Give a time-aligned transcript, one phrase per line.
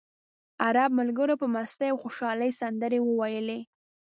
[0.65, 3.59] عرب ملګرو په مستۍ او خوشالۍ سندرې وویلې.